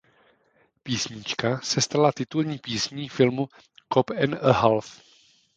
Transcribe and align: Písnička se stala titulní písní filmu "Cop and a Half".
Písnička 0.83 1.59
se 1.63 1.81
stala 1.81 2.11
titulní 2.11 2.57
písní 2.57 3.09
filmu 3.09 3.49
"Cop 3.93 4.09
and 4.11 4.33
a 4.41 4.51
Half". 4.53 4.99